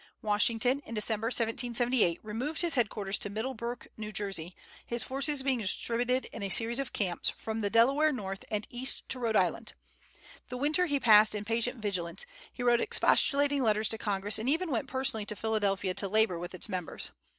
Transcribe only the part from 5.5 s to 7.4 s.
distributed in a series of camps